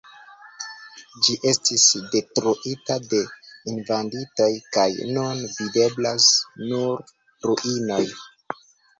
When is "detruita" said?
2.13-2.95